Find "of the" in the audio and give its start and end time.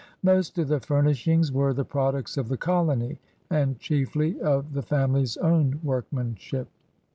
0.57-0.79, 2.35-2.57, 4.41-4.81